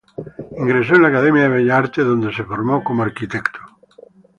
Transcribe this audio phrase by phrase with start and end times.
[0.57, 3.59] Ingresó en la Academia de Bellas Artes, donde se formó como arquitecto.